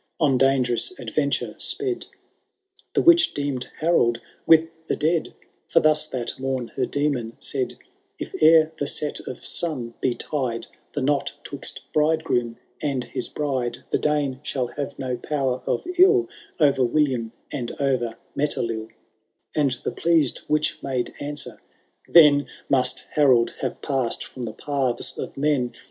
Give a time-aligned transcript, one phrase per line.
[0.19, 2.07] On dangerouB adventure sped.
[2.95, 5.35] The witch deemed Harold with the dead,
[5.67, 7.77] For thus that mom her Demon said:—
[8.19, 13.83] I^ ere the set of sun, be tied * The knot twixt bridegroom and his bride,
[13.91, 16.27] The Dane shall have no power of ill
[16.59, 18.89] 0*er William and o'er MetelilL"
[19.53, 21.61] And the pleased witch made answer,
[22.09, 25.73] ^ Then Must Harold have passed from the paths of men